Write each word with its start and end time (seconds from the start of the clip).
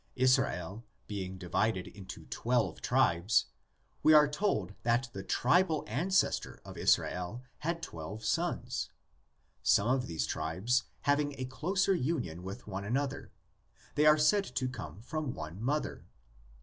Israel 0.15 0.83
being' 1.05 1.37
VARIETIES 1.37 1.45
OF 1.45 1.51
THE 1.51 1.57
LEGENDS. 1.57 1.75
19 1.75 1.83
divided 1.83 1.95
into 1.95 2.25
twelve 2.35 2.81
tribes, 2.81 3.45
we 4.01 4.13
are 4.15 4.27
told 4.27 4.73
that 4.81 5.09
the 5.13 5.21
tribal 5.21 5.83
ancestor 5.87 6.59
of 6.65 6.75
Israel 6.75 7.43
had 7.59 7.83
twelve 7.83 8.25
sons. 8.25 8.89
Some 9.61 9.89
of 9.89 10.07
these 10.07 10.25
tribes 10.25 10.85
having 11.01 11.35
a 11.39 11.45
closer 11.45 11.93
union 11.93 12.41
with 12.41 12.65
one 12.65 12.83
another, 12.83 13.31
they 13.93 14.07
are 14.07 14.17
said 14.17 14.45
to 14.45 14.67
come 14.67 15.01
from 15.03 15.35
one 15.35 15.61
mother. 15.61 16.03